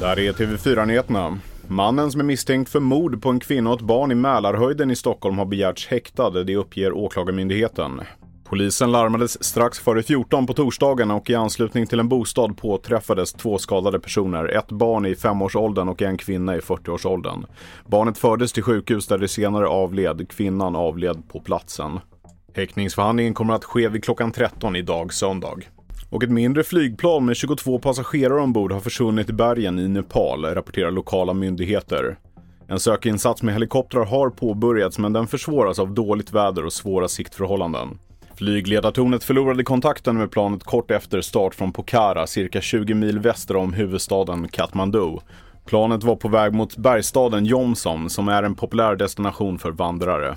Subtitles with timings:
[0.00, 1.38] Där är TV4-nyheterna.
[1.68, 4.96] Mannen som är misstänkt för mord på en kvinna och ett barn i Mälarhöjden i
[4.96, 8.00] Stockholm har begärts häktad, det uppger Åklagarmyndigheten.
[8.44, 13.58] Polisen larmades strax före 14 på torsdagen och i anslutning till en bostad påträffades två
[13.58, 14.48] skadade personer.
[14.48, 17.46] Ett barn i femårsåldern och en kvinna i 40-årsåldern.
[17.86, 20.28] Barnet fördes till sjukhus där det senare avled.
[20.28, 22.00] Kvinnan avled på platsen.
[22.56, 25.56] Häktningsförhandlingen kommer att ske vid klockan 13 idag söndag.
[26.10, 30.90] Och ett mindre flygplan med 22 passagerare ombord har försvunnit i bergen i Nepal, rapporterar
[30.90, 32.16] lokala myndigheter.
[32.68, 37.98] En sökinsats med helikoptrar har påbörjats men den försvåras av dåligt väder och svåra siktförhållanden.
[38.34, 43.72] Flygledartornet förlorade kontakten med planet kort efter start från Pokhara, cirka 20 mil väster om
[43.72, 45.18] huvudstaden Kathmandu.
[45.66, 50.36] Planet var på väg mot bergstaden Jomsom som är en populär destination för vandrare.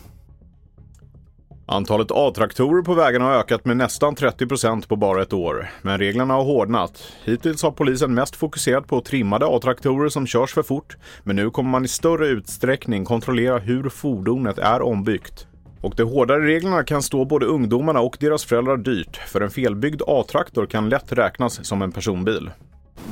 [1.69, 5.69] Antalet A-traktorer på vägarna har ökat med nästan 30% på bara ett år.
[5.81, 7.13] Men reglerna har hårdnat.
[7.23, 10.97] Hittills har polisen mest fokuserat på trimmade A-traktorer som körs för fort.
[11.23, 15.47] Men nu kommer man i större utsträckning kontrollera hur fordonet är ombyggt.
[15.81, 19.17] Och de hårdare reglerna kan stå både ungdomarna och deras föräldrar dyrt.
[19.17, 22.49] För en felbyggd A-traktor kan lätt räknas som en personbil.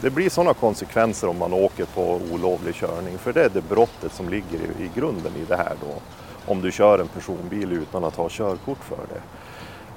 [0.02, 3.18] Det blir sådana konsekvenser om man åker på olovlig körning.
[3.18, 6.02] För det är det brottet som ligger i, i grunden i det här då
[6.46, 9.22] om du kör en personbil utan att ha körkort för det.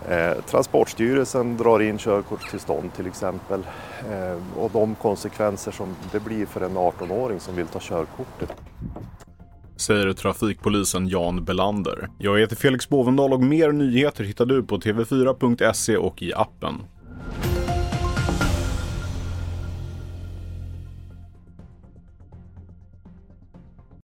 [0.07, 3.61] Eh, Transportstyrelsen drar in körkortstillstånd till exempel
[4.11, 8.53] eh, och de konsekvenser som det blir för en 18-åring som vill ta körkortet.
[9.77, 12.09] Säger trafikpolisen Jan Belander.
[12.19, 16.75] Jag heter Felix Bovendal och mer nyheter hittar du på tv4.se och i appen.